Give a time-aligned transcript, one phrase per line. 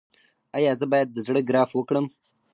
[0.57, 2.05] ایا زه باید د زړه ګراف وکړم؟